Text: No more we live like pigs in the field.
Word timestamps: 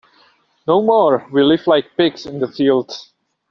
No 0.67 0.81
more 0.81 1.27
we 1.31 1.43
live 1.43 1.67
like 1.67 1.95
pigs 1.95 2.25
in 2.25 2.39
the 2.39 2.47
field. 2.47 2.91